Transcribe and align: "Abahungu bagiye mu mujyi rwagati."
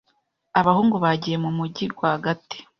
"Abahungu 0.59 0.95
bagiye 1.03 1.37
mu 1.43 1.51
mujyi 1.57 1.83
rwagati." 1.93 2.57